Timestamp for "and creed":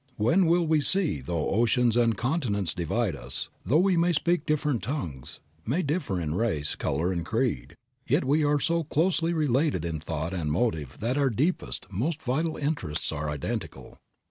7.11-7.75